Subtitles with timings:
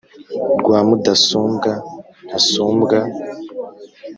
[0.61, 1.71] Rwa Mudasumbwa
[2.27, 2.99] ntasumbwa